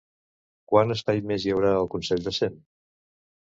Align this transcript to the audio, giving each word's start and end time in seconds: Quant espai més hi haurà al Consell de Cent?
Quant 0.71 0.93
espai 0.95 1.21
més 1.33 1.47
hi 1.47 1.55
haurà 1.57 1.77
al 1.77 1.93
Consell 1.95 2.27
de 2.31 2.37
Cent? 2.41 2.61